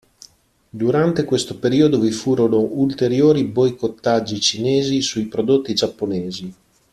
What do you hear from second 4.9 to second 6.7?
sui prodotti giapponesi.